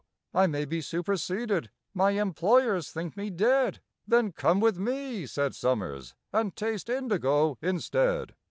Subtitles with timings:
[0.33, 6.55] I may be superseded—my employers think me dead!" "Then come with me," said SOMERS, "and
[6.55, 8.33] taste indigo instead."